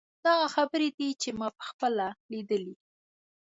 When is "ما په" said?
1.39-1.63